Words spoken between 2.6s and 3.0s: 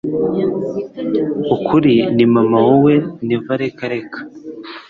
wowe